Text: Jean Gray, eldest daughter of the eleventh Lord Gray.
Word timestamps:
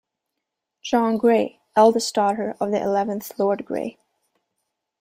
Jean 0.81 1.15
Gray, 1.19 1.59
eldest 1.75 2.15
daughter 2.15 2.57
of 2.59 2.71
the 2.71 2.81
eleventh 2.81 3.37
Lord 3.37 3.63
Gray. 3.65 3.99